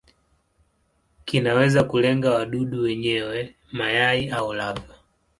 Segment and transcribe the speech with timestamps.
[1.25, 4.95] Kinaweza kulenga wadudu wenyewe, mayai au lava.